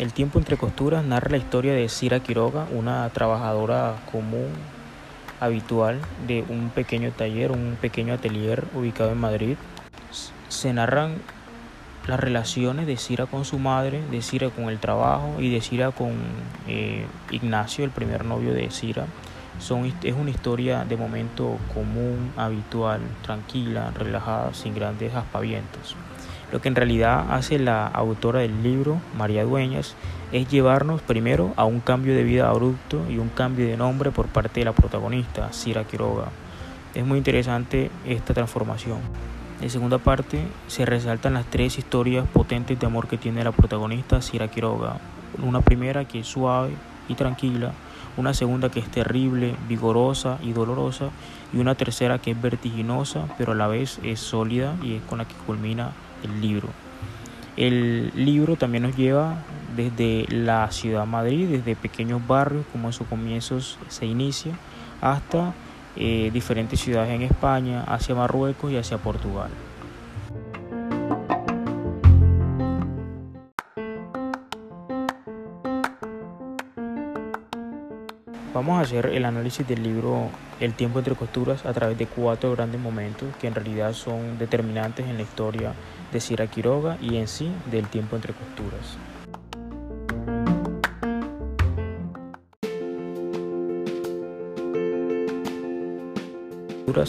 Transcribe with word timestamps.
El 0.00 0.12
tiempo 0.12 0.38
entre 0.38 0.58
costuras 0.58 1.04
narra 1.04 1.30
la 1.30 1.36
historia 1.38 1.72
de 1.72 1.88
Cira 1.88 2.20
Quiroga, 2.20 2.66
una 2.70 3.08
trabajadora 3.10 3.96
común, 4.12 4.48
habitual 5.40 6.00
de 6.26 6.44
un 6.48 6.68
pequeño 6.68 7.12
taller, 7.12 7.50
un 7.50 7.78
pequeño 7.80 8.12
atelier 8.12 8.64
ubicado 8.74 9.12
en 9.12 9.18
Madrid. 9.18 9.56
Se 10.48 10.72
narran 10.74 11.16
las 12.06 12.20
relaciones 12.20 12.86
de 12.86 12.96
Cira 12.98 13.24
con 13.26 13.44
su 13.46 13.58
madre, 13.58 14.02
de 14.10 14.20
Cira 14.20 14.50
con 14.50 14.70
el 14.70 14.78
trabajo 14.78 15.36
y 15.38 15.50
de 15.50 15.60
Cira 15.62 15.92
con 15.92 16.12
eh, 16.66 17.06
Ignacio, 17.30 17.84
el 17.84 17.90
primer 17.90 18.24
novio 18.24 18.52
de 18.52 18.70
Cira. 18.70 19.06
Son, 19.60 19.84
es 20.02 20.14
una 20.14 20.30
historia 20.30 20.84
de 20.84 20.96
momento 20.96 21.58
común, 21.72 22.32
habitual, 22.36 23.00
tranquila, 23.22 23.92
relajada, 23.96 24.52
sin 24.54 24.74
grandes 24.74 25.14
aspavientos. 25.14 25.94
Lo 26.50 26.60
que 26.60 26.68
en 26.68 26.74
realidad 26.74 27.26
hace 27.30 27.60
la 27.60 27.86
autora 27.86 28.40
del 28.40 28.62
libro, 28.62 29.00
María 29.16 29.44
Dueñas, 29.44 29.94
es 30.32 30.48
llevarnos 30.48 31.00
primero 31.02 31.52
a 31.56 31.64
un 31.64 31.80
cambio 31.80 32.14
de 32.14 32.24
vida 32.24 32.48
abrupto 32.48 33.04
y 33.08 33.18
un 33.18 33.28
cambio 33.28 33.66
de 33.66 33.76
nombre 33.76 34.10
por 34.10 34.26
parte 34.26 34.60
de 34.60 34.64
la 34.64 34.72
protagonista, 34.72 35.52
Cira 35.52 35.84
Quiroga. 35.84 36.26
Es 36.94 37.04
muy 37.04 37.18
interesante 37.18 37.90
esta 38.04 38.34
transformación. 38.34 38.98
En 39.60 39.70
segunda 39.70 39.98
parte 39.98 40.42
se 40.66 40.86
resaltan 40.86 41.34
las 41.34 41.46
tres 41.46 41.78
historias 41.78 42.26
potentes 42.32 42.80
de 42.80 42.86
amor 42.86 43.06
que 43.06 43.18
tiene 43.18 43.44
la 43.44 43.52
protagonista, 43.52 44.22
Cira 44.22 44.48
Quiroga. 44.48 44.96
Una 45.40 45.60
primera 45.60 46.04
que 46.06 46.20
es 46.20 46.26
suave 46.26 46.70
y 47.08 47.14
tranquila, 47.14 47.72
una 48.16 48.34
segunda 48.34 48.70
que 48.70 48.80
es 48.80 48.90
terrible, 48.90 49.54
vigorosa 49.68 50.38
y 50.42 50.52
dolorosa, 50.52 51.10
y 51.52 51.58
una 51.58 51.74
tercera 51.74 52.18
que 52.18 52.32
es 52.32 52.40
vertiginosa, 52.40 53.26
pero 53.38 53.52
a 53.52 53.54
la 53.54 53.66
vez 53.66 53.98
es 54.02 54.20
sólida 54.20 54.76
y 54.82 54.94
es 54.94 55.02
con 55.02 55.18
la 55.18 55.24
que 55.24 55.34
culmina 55.46 55.92
el 56.22 56.40
libro. 56.40 56.68
El 57.56 58.12
libro 58.14 58.56
también 58.56 58.84
nos 58.84 58.96
lleva 58.96 59.38
desde 59.76 60.26
la 60.28 60.70
ciudad 60.70 61.00
de 61.00 61.06
Madrid, 61.06 61.48
desde 61.48 61.76
pequeños 61.76 62.26
barrios, 62.26 62.64
como 62.72 62.88
en 62.88 62.92
sus 62.92 63.06
comienzos 63.06 63.78
se 63.88 64.06
inicia, 64.06 64.52
hasta 65.00 65.52
eh, 65.96 66.30
diferentes 66.32 66.80
ciudades 66.80 67.10
en 67.10 67.22
España, 67.22 67.82
hacia 67.82 68.14
Marruecos 68.14 68.70
y 68.70 68.76
hacia 68.76 68.98
Portugal. 68.98 69.50
Vamos 78.52 78.78
a 78.78 78.80
hacer 78.80 79.06
el 79.06 79.24
análisis 79.24 79.66
del 79.66 79.84
libro 79.84 80.28
El 80.58 80.74
tiempo 80.74 80.98
entre 80.98 81.14
costuras 81.14 81.64
a 81.64 81.72
través 81.72 81.96
de 81.98 82.06
cuatro 82.06 82.50
grandes 82.50 82.80
momentos 82.80 83.28
que 83.40 83.46
en 83.46 83.54
realidad 83.54 83.92
son 83.92 84.38
determinantes 84.38 85.06
en 85.06 85.16
la 85.16 85.22
historia 85.22 85.72
de 86.12 86.20
Cira 86.20 86.48
Quiroga 86.48 86.98
y 87.00 87.16
en 87.16 87.28
sí 87.28 87.52
del 87.70 87.86
tiempo 87.86 88.16
entre 88.16 88.32
costuras. 88.32 88.98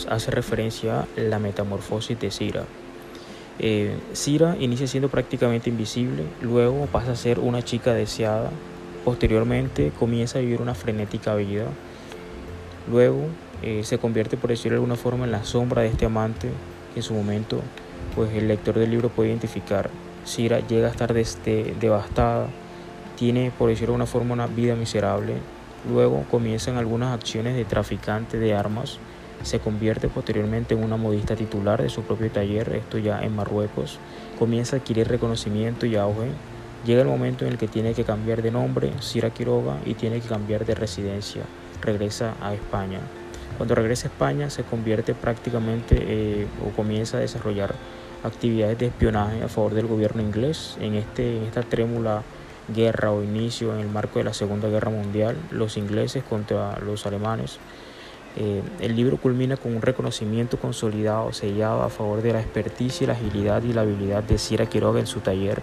hace 0.09 0.29
referencia 0.31 1.01
a 1.01 1.07
la 1.17 1.39
metamorfosis 1.39 2.19
de 2.19 2.29
Cira. 2.29 2.63
Eh, 3.59 3.97
Cira 4.13 4.55
inicia 4.59 4.87
siendo 4.87 5.09
prácticamente 5.09 5.69
invisible, 5.69 6.23
luego 6.41 6.85
pasa 6.85 7.11
a 7.11 7.15
ser 7.15 7.39
una 7.39 7.63
chica 7.63 7.93
deseada, 7.93 8.51
posteriormente 9.03 9.91
comienza 9.97 10.39
a 10.39 10.41
vivir 10.41 10.61
una 10.61 10.75
frenética 10.75 11.35
vida, 11.35 11.65
luego 12.89 13.25
eh, 13.61 13.81
se 13.83 13.97
convierte, 13.97 14.37
por 14.37 14.49
decirlo 14.49 14.75
de 14.75 14.77
alguna 14.77 14.95
forma, 14.95 15.25
en 15.25 15.31
la 15.31 15.43
sombra 15.43 15.81
de 15.81 15.89
este 15.89 16.05
amante 16.05 16.49
en 16.95 17.03
su 17.03 17.13
momento 17.13 17.61
pues 18.15 18.33
el 18.33 18.47
lector 18.47 18.77
del 18.77 18.91
libro 18.91 19.09
puede 19.09 19.29
identificar. 19.29 19.89
Cira 20.25 20.59
llega 20.67 20.87
a 20.87 20.91
estar 20.91 21.13
desde 21.13 21.75
devastada, 21.79 22.47
tiene, 23.15 23.51
por 23.57 23.69
decirlo 23.69 23.93
de 23.93 23.93
alguna 23.93 24.05
forma, 24.05 24.33
una 24.33 24.47
vida 24.47 24.75
miserable. 24.75 25.35
Luego 25.89 26.25
comienzan 26.29 26.77
algunas 26.77 27.13
acciones 27.13 27.55
de 27.55 27.65
traficante 27.65 28.37
de 28.37 28.53
armas. 28.53 28.99
Se 29.43 29.59
convierte 29.59 30.07
posteriormente 30.07 30.75
en 30.75 30.83
una 30.83 30.97
modista 30.97 31.35
titular 31.35 31.81
de 31.81 31.89
su 31.89 32.03
propio 32.03 32.29
taller, 32.29 32.75
esto 32.75 32.99
ya 32.99 33.21
en 33.21 33.35
Marruecos. 33.35 33.97
Comienza 34.37 34.75
a 34.75 34.79
adquirir 34.79 35.07
reconocimiento 35.07 35.85
y 35.85 35.95
auge. 35.95 36.29
Llega 36.85 37.01
el 37.01 37.07
momento 37.07 37.45
en 37.45 37.51
el 37.51 37.57
que 37.59 37.67
tiene 37.67 37.93
que 37.93 38.03
cambiar 38.03 38.41
de 38.41 38.49
nombre, 38.49 38.91
Cira 39.01 39.29
Quiroga, 39.29 39.77
y 39.85 39.93
tiene 39.93 40.19
que 40.19 40.27
cambiar 40.27 40.65
de 40.65 40.73
residencia. 40.73 41.43
Regresa 41.81 42.33
a 42.41 42.55
España. 42.55 42.99
Cuando 43.57 43.75
regresa 43.75 44.07
a 44.07 44.11
España 44.11 44.49
se 44.49 44.63
convierte 44.63 45.13
prácticamente 45.13 45.95
eh, 45.99 46.47
o 46.65 46.75
comienza 46.75 47.17
a 47.17 47.19
desarrollar 47.19 47.75
actividades 48.23 48.79
de 48.79 48.87
espionaje 48.87 49.43
a 49.43 49.47
favor 49.47 49.75
del 49.75 49.85
gobierno 49.85 50.21
inglés 50.21 50.77
en, 50.81 50.95
este, 50.95 51.37
en 51.37 51.43
esta 51.43 51.61
trémula 51.61 52.23
guerra 52.73 53.11
o 53.11 53.23
inicio 53.23 53.73
en 53.73 53.81
el 53.81 53.89
marco 53.89 54.19
de 54.19 54.25
la 54.25 54.33
Segunda 54.33 54.67
Guerra 54.67 54.89
Mundial, 54.89 55.35
los 55.51 55.77
ingleses 55.77 56.23
contra 56.23 56.79
los 56.79 57.05
alemanes. 57.05 57.59
Eh, 58.37 58.61
el 58.79 58.95
libro 58.95 59.17
culmina 59.17 59.57
con 59.57 59.75
un 59.75 59.81
reconocimiento 59.81 60.57
consolidado, 60.57 61.33
sellado 61.33 61.83
a 61.83 61.89
favor 61.89 62.21
de 62.21 62.33
la 62.33 62.39
experticia, 62.39 63.07
la 63.07 63.13
agilidad 63.13 63.61
y 63.63 63.73
la 63.73 63.81
habilidad 63.81 64.23
de 64.23 64.37
Cira 64.37 64.67
Quiroga 64.67 64.99
en 64.99 65.07
su 65.07 65.19
taller 65.19 65.61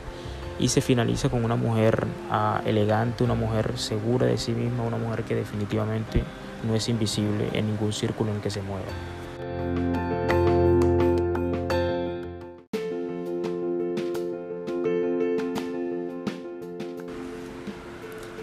y 0.59 0.69
se 0.69 0.81
finaliza 0.81 1.29
con 1.29 1.45
una 1.45 1.57
mujer 1.57 2.07
ah, 2.31 2.61
elegante, 2.65 3.25
una 3.25 3.35
mujer 3.35 3.79
segura 3.79 4.27
de 4.27 4.39
sí 4.39 4.53
misma, 4.53 4.83
una 4.83 4.99
mujer 4.99 5.25
que 5.25 5.35
definitivamente 5.35 6.23
no 6.67 6.75
es 6.75 6.89
invisible 6.89 7.49
en 7.53 7.67
ningún 7.67 7.93
círculo 7.93 8.33
en 8.33 8.41
que 8.41 8.51
se 8.51 8.63
mueva. 8.63 8.87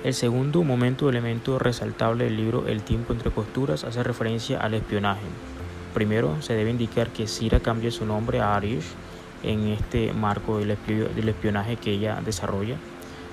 El 0.06 0.14
segundo 0.14 0.64
momento 0.64 1.08
o 1.08 1.10
elemento 1.10 1.58
resaltable 1.58 2.26
del 2.26 2.38
libro 2.38 2.68
El 2.68 2.84
tiempo 2.84 3.12
entre 3.12 3.32
costuras 3.32 3.84
hace 3.84 4.04
referencia 4.04 4.60
al 4.60 4.76
espionaje. 4.76 5.26
Primero 5.96 6.42
se 6.44 6.54
debe 6.54 6.70
indicar 6.70 7.10
que 7.10 7.26
Cira 7.26 7.60
cambia 7.60 7.90
su 7.90 8.06
nombre 8.06 8.40
a 8.40 8.56
Arish 8.56 8.86
en 9.44 9.68
este 9.68 10.14
marco 10.14 10.58
del 10.58 11.30
espionaje 11.30 11.78
que 11.78 11.92
ella 11.92 12.22
desarrolla. 12.26 12.76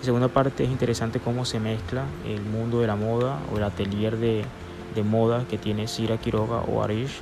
En 0.03 0.07
segunda 0.07 0.27
parte 0.27 0.65
es 0.65 0.71
interesante 0.71 1.21
cómo 1.21 1.45
se 1.45 1.61
mezcla 1.61 2.05
el 2.27 2.43
mundo 2.43 2.81
de 2.81 2.89
la 2.89 2.97
moda 2.97 3.39
o 3.53 3.59
el 3.59 3.63
atelier 3.63 4.17
de, 4.17 4.45
moda 5.05 5.45
que 5.49 5.59
tiene 5.59 5.87
Cira 5.87 6.19
Quiroga 6.19 6.57
o 6.63 6.83
Arish 6.83 7.21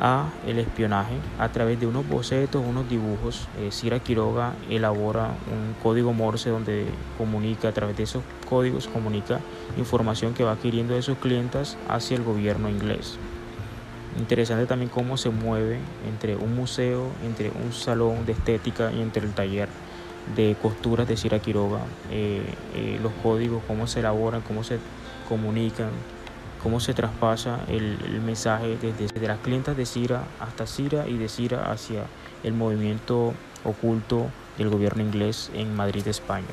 a 0.00 0.28
el 0.46 0.58
espionaje 0.58 1.14
a 1.38 1.48
través 1.48 1.80
de 1.80 1.86
unos 1.88 2.08
bocetos, 2.08 2.62
unos 2.64 2.88
dibujos. 2.88 3.48
Eh, 3.58 4.00
Quiroga 4.04 4.54
elabora 4.70 5.30
un 5.50 5.74
código 5.82 6.12
Morse 6.12 6.50
donde 6.50 6.86
comunica, 7.18 7.68
a 7.68 7.72
través 7.72 7.96
de 7.96 8.04
esos 8.04 8.22
códigos, 8.48 8.86
comunica 8.86 9.40
información 9.76 10.32
que 10.32 10.44
va 10.44 10.52
adquiriendo 10.52 10.94
de 10.94 11.02
sus 11.02 11.18
clientes 11.18 11.76
hacia 11.88 12.16
el 12.16 12.22
gobierno 12.22 12.68
inglés. 12.68 13.18
Interesante 14.18 14.66
también 14.66 14.90
cómo 14.90 15.16
se 15.16 15.30
mueve 15.30 15.78
entre 16.08 16.36
un 16.36 16.54
museo, 16.54 17.10
entre 17.24 17.50
un 17.50 17.72
salón 17.72 18.24
de 18.24 18.32
estética 18.32 18.90
y 18.92 19.02
entre 19.02 19.26
el 19.26 19.32
taller 19.32 19.68
de 20.34 20.56
costuras 20.60 21.06
de 21.06 21.16
Cira 21.16 21.38
Quiroga. 21.38 21.80
Eh, 22.10 22.42
eh, 22.74 22.98
los 23.02 23.12
códigos, 23.22 23.62
cómo 23.66 23.86
se 23.86 24.00
elaboran, 24.00 24.40
cómo 24.40 24.64
se 24.64 24.78
comunican, 25.28 25.90
cómo 26.62 26.80
se 26.80 26.94
traspasa 26.94 27.60
el, 27.68 28.20
mensaje 28.24 28.78
desde, 28.80 29.26
las 29.26 29.38
clientas 29.38 29.76
de 29.76 29.86
Cira 29.86 30.24
hasta 30.40 30.66
Cira 30.66 31.06
y 31.06 31.18
de 31.18 31.28
Cira 31.28 31.70
hacia 31.70 32.04
el 32.42 32.54
movimiento 32.54 33.34
oculto 33.64 34.26
del 34.56 34.70
gobierno 34.70 35.02
inglés 35.02 35.50
en 35.54 35.76
Madrid, 35.76 36.06
España. 36.08 36.46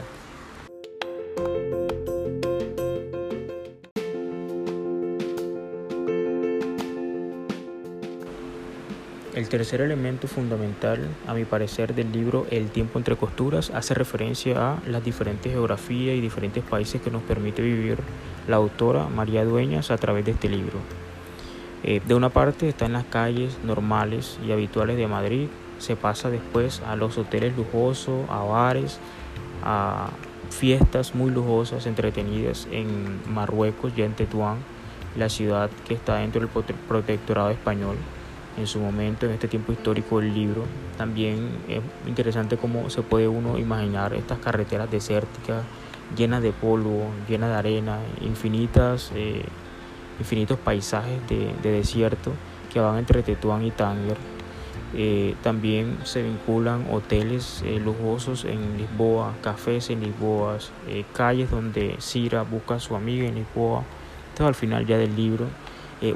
Tercer 9.54 9.82
elemento 9.82 10.28
fundamental, 10.28 10.98
a 11.28 11.36
mi 11.36 11.46
parecer, 11.46 11.94
del 11.94 12.12
libro 12.12 12.48
El 12.50 12.72
tiempo 12.72 12.98
entre 12.98 13.16
costuras 13.16 13.70
hace 13.70 13.94
referencia 13.94 14.72
a 14.72 14.80
las 14.88 15.04
diferentes 15.04 15.52
geografías 15.52 16.16
y 16.16 16.22
diferentes 16.22 16.64
países 16.64 17.00
que 17.04 17.12
nos 17.12 17.22
permite 17.22 17.62
vivir 17.62 18.00
la 18.48 18.56
autora 18.56 19.10
María 19.10 19.46
Dueñas 19.46 19.92
a 19.92 19.98
través 19.98 20.26
de 20.26 20.32
este 20.32 20.50
libro. 20.50 20.80
Eh, 21.84 22.02
de 22.04 22.16
una 22.16 22.30
parte 22.30 22.68
está 22.68 22.88
en 22.88 22.94
las 22.94 23.04
calles 23.04 23.60
normales 23.64 24.40
y 24.44 24.52
habituales 24.52 24.98
de 24.98 25.06
Madrid, 25.06 25.48
se 25.78 25.96
pasa 25.96 26.32
después 26.32 26.82
a 26.88 26.96
los 26.96 27.20
hoteles 27.20 27.56
lujosos, 27.56 28.28
a 28.32 28.40
bares, 28.40 28.98
a 29.64 30.10
fiestas 30.50 31.14
muy 31.14 31.30
lujosas, 31.30 31.86
entretenidas 31.86 32.68
en 32.72 33.22
Marruecos, 33.32 33.96
ya 33.96 34.06
en 34.06 34.14
Tetuán, 34.14 34.58
la 35.16 35.30
ciudad 35.30 35.70
que 35.88 35.94
está 35.94 36.16
dentro 36.16 36.42
del 36.42 36.50
protectorado 36.88 37.52
español 37.52 37.98
en 38.58 38.68
su 38.68 38.80
momento, 38.80 39.26
en 39.26 39.34
este 39.34 39.48
tiempo 39.48 39.72
histórico 39.72 40.20
del 40.20 40.34
libro. 40.34 40.64
También 40.98 41.50
es 41.68 41.82
interesante 42.08 42.58
cómo 42.58 42.90
se 42.90 43.02
puede 43.02 43.28
uno 43.28 43.58
imaginar 43.58 44.14
estas 44.14 44.40
carreteras 44.40 44.90
desérticas 44.90 45.64
llenas 46.16 46.42
de 46.42 46.52
polvo, 46.52 47.08
llenas 47.28 47.50
de 47.50 47.56
arena, 47.56 47.98
infinitas, 48.22 49.12
eh, 49.16 49.44
infinitos 50.20 50.60
paisajes 50.60 51.20
de, 51.28 51.54
desierto 51.62 52.32
que 52.72 52.80
van 52.80 52.98
entre 52.98 53.24
Tetuán 53.24 53.64
y 53.64 53.72
Tánger. 53.72 54.18
Eh, 54.96 55.36
también 55.42 55.98
se 56.04 56.22
vinculan 56.22 56.86
hoteles 56.92 57.64
eh, 57.66 57.80
lujosos 57.84 58.46
en 58.46 58.78
Lisboa, 58.78 59.34
cafés 59.42 59.90
en 59.90 60.02
Lisboa, 60.02 60.58
eh, 60.88 61.04
calles 61.14 61.50
donde 61.50 61.96
Cira 62.00 62.44
busca 62.44 62.76
a 62.76 62.80
su 62.80 62.96
amiga 62.96 63.26
en 63.26 63.36
Lisboa. 63.36 63.84
Esto 64.30 64.46
al 64.46 64.56
final 64.56 64.86
ya 64.86 64.98
del 64.98 65.16
libro. 65.16 65.48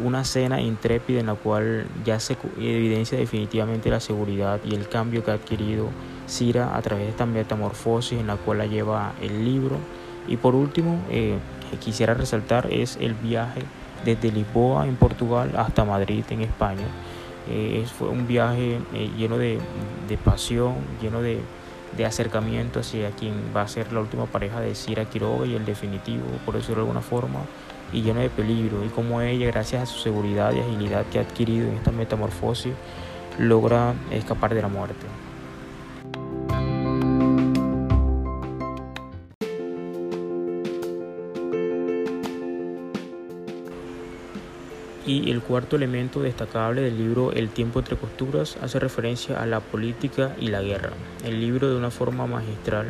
Una 0.03 0.25
cena 0.25 0.59
intrépida 0.59 1.21
en 1.21 1.27
la 1.27 1.35
cual 1.35 1.87
ya 2.03 2.19
se 2.19 2.35
evidencia 2.57 3.17
definitivamente 3.17 3.89
la 3.89 4.01
seguridad 4.01 4.59
y 4.65 4.75
el 4.75 4.89
cambio 4.89 5.23
que 5.23 5.31
ha 5.31 5.35
adquirido 5.35 5.87
Cira 6.27 6.75
a 6.75 6.81
través 6.81 7.05
de 7.05 7.11
esta 7.11 7.25
metamorfosis 7.25 8.19
en 8.19 8.27
la 8.27 8.35
cual 8.35 8.57
la 8.57 8.65
lleva 8.65 9.13
el 9.21 9.45
libro. 9.45 9.77
Y 10.27 10.35
por 10.35 10.55
último, 10.55 10.99
quisiera 11.79 12.13
resaltar 12.15 12.67
es 12.69 12.97
el 12.99 13.13
viaje 13.13 13.61
desde 14.03 14.29
Lisboa 14.31 14.87
en 14.87 14.97
Portugal 14.97 15.53
hasta 15.55 15.85
Madrid 15.85 16.25
en 16.31 16.41
España 16.41 16.85
eh, 17.49 17.85
fue 17.97 18.09
un 18.09 18.27
viaje 18.27 18.79
eh, 18.93 19.09
lleno 19.17 19.37
de, 19.37 19.59
pasión, 20.23 20.75
lleno 21.01 21.21
de, 21.21 21.39
acercamiento 22.05 22.81
hacia 22.81 23.09
quien 23.11 23.33
va 23.55 23.61
a 23.61 23.67
ser 23.67 23.91
la 23.91 24.01
última 24.01 24.25
pareja 24.25 24.59
de 24.59 24.75
Cira 24.75 25.05
Quiroga 25.05 25.47
y 25.47 25.55
el 25.55 25.65
definitivo, 25.65 26.25
por 26.45 26.55
decirlo 26.55 26.75
de 26.75 26.81
alguna 26.81 27.01
forma, 27.01 27.39
y 27.93 28.01
lleno 28.01 28.19
de 28.21 28.29
peligro. 28.29 28.83
Y 28.85 28.89
como 28.89 29.21
ella, 29.21 29.47
gracias 29.47 29.83
a 29.83 29.85
su 29.85 29.99
seguridad 29.99 30.53
y 30.53 30.59
agilidad 30.59 31.05
que 31.07 31.19
ha 31.19 31.21
adquirido 31.21 31.67
en 31.67 31.75
esta 31.75 31.91
metamorfosis, 31.91 32.73
logra 33.39 33.93
escapar 34.11 34.53
de 34.53 34.61
la 34.61 34.67
muerte. 34.67 35.05
Y 45.05 45.31
el 45.31 45.41
cuarto 45.41 45.77
elemento 45.77 46.19
destacable 46.19 46.81
del 46.81 46.97
libro 46.97 47.31
El 47.31 47.47
tiempo 47.47 47.79
entre 47.79 47.95
costuras 47.95 48.57
hace 48.61 48.77
referencia 48.77 49.41
a 49.41 49.45
la 49.45 49.61
política 49.61 50.35
y 50.37 50.47
la 50.47 50.61
guerra. 50.61 50.91
El 51.23 51.39
libro 51.39 51.69
de 51.69 51.77
una 51.77 51.91
forma 51.91 52.27
magistral 52.27 52.87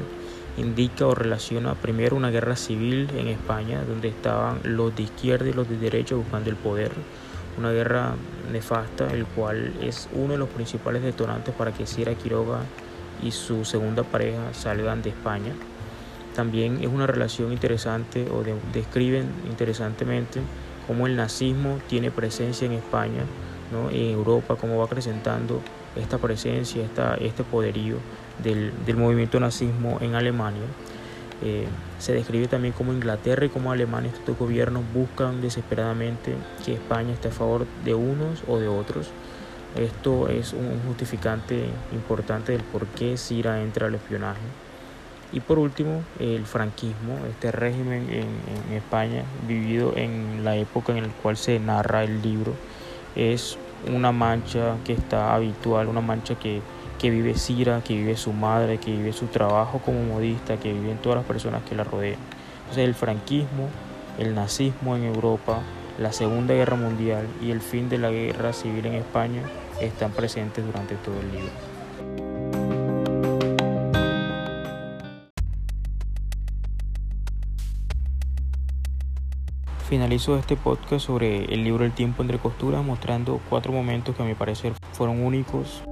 indica 0.58 1.06
o 1.06 1.16
relaciona 1.16 1.76
primero 1.76 2.16
una 2.16 2.30
guerra 2.30 2.56
civil 2.56 3.10
en 3.16 3.28
España 3.28 3.84
donde 3.84 4.10
estaban 4.10 4.60
los 4.64 4.96
de 4.96 5.04
izquierda 5.04 5.50
y 5.50 5.54
los 5.54 5.70
de 5.70 5.78
derecha 5.78 6.16
buscando 6.16 6.50
el 6.50 6.56
poder. 6.56 6.92
Una 7.58 7.72
guerra 7.72 8.16
nefasta, 8.52 9.08
el 9.12 9.26
cual 9.26 9.74
es 9.82 10.10
uno 10.14 10.34
de 10.34 10.40
los 10.40 10.50
principales 10.50 11.02
detonantes 11.04 11.54
para 11.56 11.72
que 11.72 11.88
Sierra 11.88 12.14
Quiroga 12.16 12.60
y 13.24 13.32
su 13.32 13.66
segunda 13.66 14.04
pareja 14.04 14.54
salgan 14.54 15.02
de 15.02 15.10
España. 15.10 15.54
También 16.36 16.80
es 16.82 16.88
una 16.88 17.08
relación 17.08 17.52
interesante 17.52 18.28
o 18.30 18.44
describen 18.74 19.28
interesantemente 19.50 20.40
cómo 20.86 21.08
el 21.08 21.16
nazismo 21.16 21.80
tiene 21.88 22.12
presencia 22.12 22.66
en 22.68 22.74
España, 22.74 23.24
¿no? 23.72 23.90
en 23.90 24.12
Europa, 24.12 24.56
cómo 24.56 24.78
va 24.78 24.86
acrecentando 24.86 25.62
esta 25.96 26.20
presencia, 26.20 26.84
esta, 26.84 27.16
este 27.16 27.44
poderío 27.44 27.98
del, 28.44 28.98
movimiento 28.98 29.40
nazismo 29.40 29.98
en 30.02 30.16
Alemania. 30.16 30.64
Eh, 31.44 31.68
se 32.00 32.14
describe 32.14 32.48
también 32.48 32.74
cómo 32.74 32.94
Inglaterra 32.94 33.46
y 33.46 33.50
cómo 33.50 33.72
Alemania, 33.72 34.12
estos 34.12 34.38
gobiernos 34.38 34.84
buscan 34.94 35.42
desesperadamente 35.42 36.36
que 36.66 36.74
España 36.74 37.14
esté 37.14 37.28
a 37.28 37.32
favor 37.32 37.66
de 37.86 37.94
unos 37.94 38.44
o 38.48 38.58
de 38.60 38.68
otros. 38.68 39.12
Esto 39.76 40.28
es 40.30 40.54
un 40.54 40.80
justificante 40.88 41.66
importante 41.92 42.52
del 42.54 42.64
por 42.64 42.88
qué 42.88 43.18
Sira 43.18 43.62
entra 43.62 43.88
al 43.88 43.96
espionaje. 43.96 44.42
Y 45.32 45.42
por 45.42 45.60
último, 45.60 46.04
el 46.20 46.46
franquismo, 46.46 47.18
este 47.30 47.52
régimen 47.52 48.08
en, 48.10 48.74
España, 48.76 49.24
vivido 49.48 49.94
en 49.96 50.44
la 50.44 50.56
época 50.56 50.94
en 50.98 51.04
la 51.04 51.14
cual 51.22 51.36
se 51.36 51.60
narra 51.60 52.04
el 52.04 52.22
libro, 52.22 52.54
es 53.16 53.58
una 53.94 54.12
mancha 54.12 54.78
que 54.86 54.94
está 54.94 55.36
habitual, 55.36 55.88
una 55.88 56.02
mancha 56.02 56.36
que, 56.36 56.62
que 57.00 57.10
vive 57.10 57.36
Cira, 57.36 57.82
que 57.84 57.96
vive 57.96 58.18
su 58.18 58.34
madre, 58.34 58.80
que 58.80 58.92
vive 58.92 59.14
su 59.14 59.28
trabajo 59.28 59.80
como 59.80 60.04
modista, 60.04 60.58
que 60.58 60.74
viven 60.74 60.98
todas 60.98 61.18
las 61.18 61.26
personas 61.26 61.64
que 61.64 61.76
la 61.76 61.84
rodean. 61.84 62.20
Entonces 62.62 62.86
el 62.86 62.96
franquismo, 62.96 63.70
el 64.18 64.34
nazismo 64.34 64.96
en 64.96 65.04
Europa, 65.04 65.62
la 66.00 66.12
Segunda 66.12 66.54
Guerra 66.54 66.76
Mundial 66.76 67.28
y 67.42 67.52
el 67.52 67.62
fin 67.62 67.90
de 67.90 67.98
la 67.98 68.10
guerra 68.10 68.54
civil 68.54 68.86
en 68.86 68.96
España 68.96 69.42
están 69.82 70.12
presentes 70.12 70.66
durante 70.66 70.96
todo 70.96 71.16
el 71.20 71.32
libro. 71.32 71.52
Finalizo 79.88 80.38
este 80.38 80.58
podcast 80.58 81.06
sobre 81.06 81.46
el 81.46 81.64
libro 81.64 81.86
El 81.86 81.94
tiempo 81.94 82.22
entre 82.22 82.40
costuras 82.40 82.84
mostrando 82.84 83.40
cuatro 83.50 83.72
momentos 83.72 84.14
que 84.16 84.22
a 84.22 84.26
mi 84.26 84.34
parecer 84.34 84.74
fueron 84.92 85.24
únicos. 85.24 85.87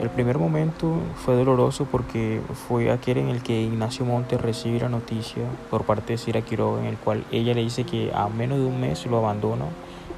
El 0.00 0.08
primer 0.08 0.38
momento 0.38 0.94
fue 1.16 1.34
doloroso 1.34 1.86
porque 1.90 2.40
fue 2.68 2.90
aquel 2.90 3.18
en 3.18 3.28
el 3.28 3.42
que 3.42 3.62
Ignacio 3.62 4.04
Montes 4.04 4.40
recibe 4.40 4.80
la 4.80 4.88
noticia 4.88 5.44
por 5.70 5.84
parte 5.84 6.12
de 6.12 6.18
Cira 6.18 6.42
Quiroga 6.42 6.80
en 6.80 6.86
el 6.86 6.96
cual 6.96 7.24
ella 7.30 7.54
le 7.54 7.62
dice 7.62 7.84
que 7.84 8.10
a 8.14 8.28
menos 8.28 8.58
de 8.58 8.64
un 8.64 8.80
mes 8.80 9.06
lo 9.06 9.18
abandona, 9.18 9.64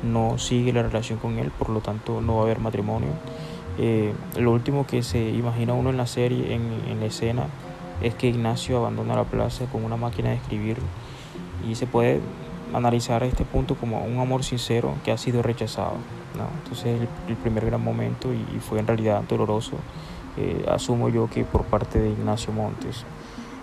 no 0.02 0.38
sigue 0.38 0.72
la 0.72 0.82
relación 0.82 1.18
con 1.18 1.38
él, 1.38 1.50
por 1.50 1.68
lo 1.68 1.80
tanto 1.80 2.20
no 2.20 2.36
va 2.36 2.40
a 2.40 2.44
haber 2.44 2.58
matrimonio. 2.58 3.10
Eh, 3.78 4.12
lo 4.38 4.52
último 4.52 4.86
que 4.86 5.02
se 5.02 5.30
imagina 5.30 5.72
uno 5.72 5.90
en 5.90 5.96
la 5.96 6.06
serie, 6.06 6.54
en, 6.54 7.00
la 7.00 7.06
escena, 7.06 7.46
es 8.00 8.14
que 8.14 8.28
Ignacio 8.28 8.78
abandona 8.78 9.14
la 9.14 9.24
plaza 9.24 9.66
con 9.66 9.84
una 9.84 9.96
máquina 9.96 10.30
de 10.30 10.36
escribir 10.36 10.78
y 11.68 11.74
se 11.74 11.86
puede 11.86 12.20
analizar 12.72 13.22
este 13.22 13.44
punto 13.44 13.74
como 13.74 14.04
un 14.04 14.18
amor 14.18 14.44
sincero 14.44 14.94
que 15.04 15.12
ha 15.12 15.18
sido 15.18 15.42
rechazado. 15.42 15.94
Entonces 16.62 17.00
el, 17.00 17.08
el, 17.28 17.36
primer 17.36 17.66
gran 17.66 17.82
momento 17.82 18.32
y, 18.32 18.58
fue 18.60 18.78
en 18.78 18.86
realidad 18.86 19.22
doloroso, 19.28 19.76
eh, 20.36 20.64
asumo 20.70 21.08
yo 21.08 21.28
que 21.28 21.44
por 21.44 21.64
parte 21.64 21.98
de 21.98 22.10
Ignacio 22.10 22.52
Montes. 22.52 23.04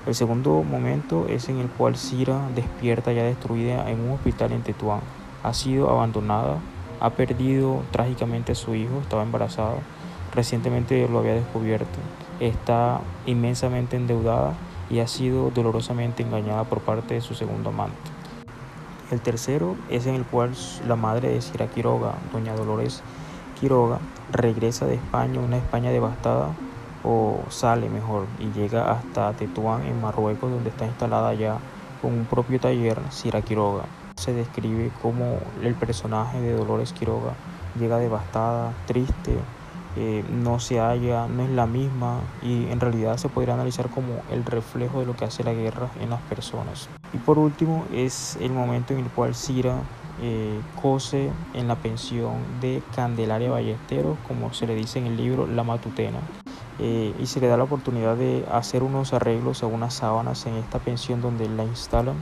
El 0.05 0.15
segundo 0.15 0.63
momento 0.63 1.27
es 1.27 1.49
en 1.49 1.57
el 1.57 1.67
cual 1.67 1.97
Cira 1.97 2.47
despierta 2.55 3.11
ya 3.11 3.23
destruida 3.23 3.89
en 3.89 3.99
un 3.99 4.11
hospital 4.11 4.51
en 4.51 4.61
Tetuán. 4.61 5.01
Ha 5.43 5.53
sido 5.53 5.89
abandonada, 5.89 6.57
ha 6.99 7.09
perdido 7.11 7.81
trágicamente 7.91 8.51
a 8.51 8.55
su 8.55 8.75
hijo, 8.75 8.99
estaba 9.01 9.23
embarazada 9.23 9.75
recientemente 10.33 11.07
lo 11.07 11.19
había 11.19 11.33
descubierto, 11.33 11.99
está 12.39 13.01
inmensamente 13.25 13.97
endeudada 13.97 14.53
y 14.89 14.99
ha 14.99 15.07
sido 15.07 15.51
dolorosamente 15.51 16.23
engañada 16.23 16.63
por 16.63 16.79
parte 16.79 17.13
de 17.13 17.21
su 17.21 17.35
segundo 17.35 17.69
amante. 17.69 17.97
El 19.11 19.21
tercero 19.21 19.75
es 19.89 20.05
en 20.05 20.15
el 20.15 20.23
cual 20.23 20.51
la 20.87 20.95
madre 20.95 21.29
de 21.29 21.41
Sira 21.41 21.67
Quiroga, 21.67 22.15
doña 22.31 22.55
Dolores 22.55 23.01
Quiroga, 23.59 23.99
regresa 24.31 24.85
de 24.85 24.95
España, 24.95 25.39
una 25.39 25.57
España 25.57 25.91
devastada, 25.91 26.49
o 27.03 27.39
sale 27.49 27.89
mejor 27.89 28.25
y 28.39 28.51
llega 28.51 28.91
hasta 28.91 29.33
Tetuán 29.33 29.85
en 29.85 30.01
Marruecos, 30.01 30.51
donde 30.51 30.69
está 30.69 30.85
instalada 30.85 31.33
ya 31.33 31.57
con 32.01 32.13
un 32.13 32.25
propio 32.25 32.59
taller 32.59 32.99
Sira 33.09 33.41
Quiroga. 33.41 33.85
Se 34.15 34.33
describe 34.33 34.91
como 35.01 35.37
el 35.63 35.75
personaje 35.75 36.41
de 36.41 36.53
Dolores 36.53 36.93
Quiroga 36.93 37.33
llega 37.77 37.97
devastada, 37.97 38.73
triste, 38.85 39.37
eh, 39.95 40.23
no 40.31 40.59
se 40.59 40.79
halla, 40.79 41.27
no 41.27 41.43
es 41.43 41.49
la 41.49 41.65
misma 41.65 42.21
y 42.41 42.65
en 42.67 42.79
realidad 42.79 43.17
se 43.17 43.29
podría 43.29 43.55
analizar 43.55 43.89
como 43.89 44.21
el 44.31 44.45
reflejo 44.45 44.99
de 44.99 45.05
lo 45.05 45.15
que 45.15 45.25
hace 45.25 45.43
la 45.43 45.53
guerra 45.53 45.89
en 45.99 46.09
las 46.09 46.21
personas. 46.21 46.89
Y 47.13 47.17
por 47.17 47.39
último 47.39 47.85
es 47.93 48.37
el 48.39 48.51
momento 48.51 48.93
en 48.93 48.99
el 48.99 49.09
cual 49.09 49.33
Cira 49.33 49.81
eh, 50.21 50.59
cose 50.81 51.31
en 51.53 51.67
la 51.67 51.75
pensión 51.75 52.35
de 52.61 52.83
Candelaria 52.95 53.49
Ballesteros, 53.49 54.17
como 54.27 54.53
se 54.53 54.67
le 54.67 54.75
dice 54.75 54.99
en 54.99 55.07
el 55.07 55.17
libro 55.17 55.47
La 55.47 55.63
Matutena. 55.63 56.19
Eh, 56.77 57.13
y 57.19 57.25
se 57.25 57.41
le 57.41 57.47
da 57.47 57.57
la 57.57 57.63
oportunidad 57.63 58.15
de 58.15 58.45
hacer 58.51 58.83
unos 58.83 59.13
arreglos 59.13 59.63
a 59.63 59.67
unas 59.67 59.93
sábanas 59.95 60.45
en 60.45 60.55
esta 60.55 60.79
pensión 60.79 61.21
donde 61.21 61.49
la 61.49 61.65
instalan 61.65 62.15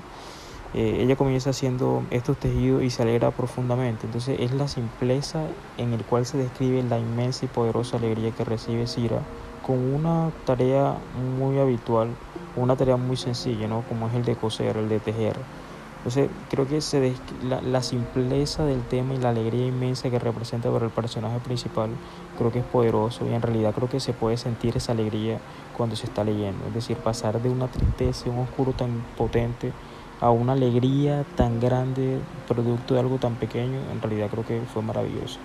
eh, 0.73 0.99
ella 1.01 1.15
comienza 1.15 1.51
haciendo 1.51 2.03
estos 2.11 2.37
tejidos 2.37 2.83
y 2.83 2.89
se 2.89 3.03
alegra 3.03 3.31
profundamente. 3.31 4.05
Entonces 4.05 4.39
es 4.39 4.51
la 4.51 4.67
simpleza 4.67 5.41
en 5.77 5.93
el 5.93 6.03
cual 6.03 6.25
se 6.25 6.37
describe 6.37 6.83
la 6.83 6.99
inmensa 6.99 7.45
y 7.45 7.47
poderosa 7.47 7.97
alegría 7.97 8.31
que 8.31 8.43
recibe 8.43 8.87
Cira 8.87 9.21
con 9.65 9.77
una 9.93 10.31
tarea 10.45 10.95
muy 11.37 11.59
habitual, 11.59 12.09
una 12.55 12.77
tarea 12.77 12.95
muy 12.95 13.17
sencilla, 13.17 13.67
¿no? 13.67 13.83
como 13.89 14.07
es 14.07 14.13
el 14.13 14.23
de 14.23 14.35
coser, 14.35 14.77
el 14.77 14.87
de 14.87 14.99
tejer. 14.99 15.35
Entonces 15.97 16.29
creo 16.49 16.65
que 16.65 16.79
se 16.79 17.13
la, 17.43 17.59
la, 17.59 17.81
simpleza 17.81 18.63
del 18.63 18.81
tema 18.83 19.13
y 19.13 19.17
la 19.17 19.29
alegría 19.29 19.65
inmensa 19.65 20.09
que 20.09 20.19
representa 20.19 20.71
para 20.71 20.85
el 20.85 20.91
personaje 20.91 21.39
principal 21.39 21.89
creo 22.37 22.49
que 22.49 22.59
es 22.59 22.65
poderoso 22.65 23.25
y 23.27 23.33
en 23.33 23.41
realidad 23.41 23.73
creo 23.73 23.89
que 23.89 23.99
se 23.99 24.13
puede 24.13 24.37
sentir 24.37 24.77
esa 24.77 24.93
alegría 24.93 25.39
cuando 25.75 25.97
se 25.97 26.05
está 26.05 26.23
leyendo. 26.23 26.65
Es 26.67 26.73
decir, 26.73 26.95
pasar 26.97 27.41
de 27.41 27.49
una 27.49 27.67
tristeza, 27.67 28.29
un 28.29 28.39
oscuro 28.39 28.71
tan 28.71 29.03
potente, 29.17 29.73
a 30.19 30.31
una 30.31 30.53
alegría 30.53 31.25
tan 31.35 31.59
grande 31.59 32.19
producto 32.47 32.93
de 32.93 32.99
algo 33.01 33.17
tan 33.17 33.35
pequeño, 33.35 33.79
en 33.91 34.01
realidad 34.01 34.29
creo 34.29 34.45
que 34.45 34.61
fue 34.61 34.81
maravilloso. 34.81 35.39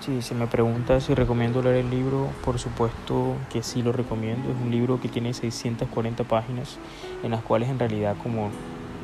Si 0.00 0.20
se 0.20 0.34
me 0.34 0.46
pregunta 0.46 1.00
si 1.00 1.14
recomiendo 1.14 1.62
leer 1.62 1.76
el 1.76 1.90
libro, 1.90 2.28
por 2.44 2.58
supuesto 2.58 3.36
que 3.50 3.62
sí 3.62 3.82
lo 3.82 3.90
recomiendo. 3.90 4.50
Es 4.50 4.56
un 4.62 4.70
libro 4.70 5.00
que 5.00 5.08
tiene 5.08 5.32
640 5.32 6.24
páginas 6.24 6.76
en 7.22 7.30
las 7.30 7.42
cuales 7.42 7.70
en 7.70 7.78
realidad, 7.78 8.14
como 8.22 8.50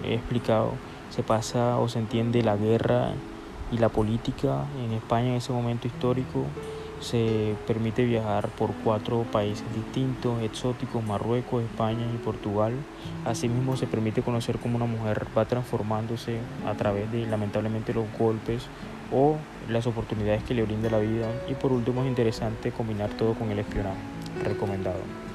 he 0.05 0.13
explicado, 0.13 0.73
se 1.09 1.23
pasa 1.23 1.79
o 1.79 1.89
se 1.89 2.01
entiende 2.01 2.43
la 2.43 2.57
guerra 2.57 3.15
y 3.71 3.79
la 3.79 3.89
política 3.89 4.65
en 4.85 4.93
España 4.93 5.29
en 5.29 5.35
ese 5.35 5.53
momento 5.53 5.87
histórico. 5.87 6.45
Se 7.01 7.55
permite 7.67 8.05
viajar 8.05 8.49
por 8.49 8.73
cuatro 8.85 9.25
países 9.33 9.65
distintos, 9.75 10.43
exóticos, 10.43 11.03
Marruecos, 11.03 11.63
España 11.63 12.05
y 12.15 12.19
Portugal. 12.19 12.75
Asimismo 13.25 13.77
se 13.77 13.87
permite 13.87 14.21
conocer 14.21 14.59
cómo 14.59 14.77
una 14.77 14.85
mujer 14.85 15.27
va 15.37 15.47
transformándose 15.47 16.39
a 16.67 16.75
través 16.75 17.11
de 17.11 17.27
lamentablemente 17.27 17.95
los 17.95 18.05
golpes 18.19 18.67
o 19.13 19.37
las 19.71 19.87
oportunidades 19.87 20.43
que 20.43 20.53
le 20.53 20.63
brinda 20.63 20.91
la 20.91 20.99
vida. 20.99 21.27
Y 21.49 21.55
por 21.55 21.73
último 21.73 22.03
es 22.03 22.09
interesante 22.09 22.71
combinar 22.71 23.09
todo 23.11 23.33
con 23.33 23.51
el 23.51 23.61
espionaje. 23.61 24.01
Recomendado. 24.45 25.30